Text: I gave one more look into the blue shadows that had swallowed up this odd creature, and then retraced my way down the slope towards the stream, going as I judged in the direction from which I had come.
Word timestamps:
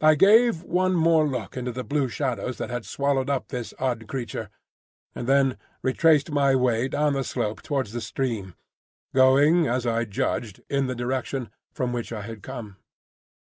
I 0.00 0.14
gave 0.14 0.62
one 0.62 0.94
more 0.96 1.26
look 1.28 1.54
into 1.54 1.70
the 1.70 1.84
blue 1.84 2.08
shadows 2.08 2.56
that 2.56 2.70
had 2.70 2.86
swallowed 2.86 3.28
up 3.28 3.48
this 3.48 3.74
odd 3.78 4.08
creature, 4.08 4.48
and 5.14 5.26
then 5.26 5.58
retraced 5.82 6.30
my 6.30 6.56
way 6.56 6.88
down 6.88 7.12
the 7.12 7.22
slope 7.24 7.60
towards 7.60 7.92
the 7.92 8.00
stream, 8.00 8.54
going 9.14 9.66
as 9.68 9.86
I 9.86 10.06
judged 10.06 10.62
in 10.70 10.86
the 10.86 10.94
direction 10.94 11.50
from 11.74 11.92
which 11.92 12.10
I 12.10 12.22
had 12.22 12.42
come. 12.42 12.78